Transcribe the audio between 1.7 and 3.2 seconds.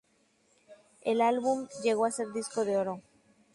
llegó a ser disco de oro.